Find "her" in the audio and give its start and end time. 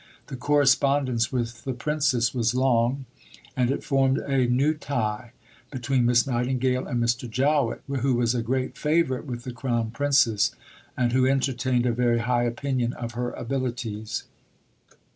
13.11-13.29